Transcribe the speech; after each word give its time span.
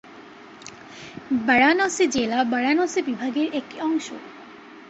বারাণসী 1.41 2.05
জেলা 2.15 2.39
বারাণসী 2.51 2.99
বিভাগের 3.09 3.47
একটি 3.53 3.75
অংশ। 3.81 4.07